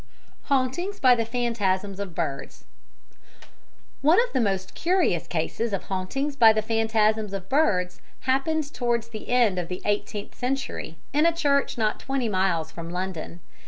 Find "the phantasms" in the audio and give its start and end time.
1.13-1.99, 6.53-7.33